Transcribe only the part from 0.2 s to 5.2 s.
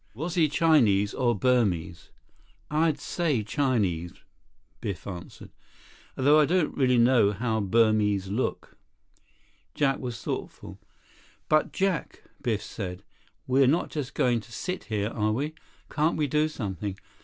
he Chinese, or Burmese?" "I'd say Chinese," Biff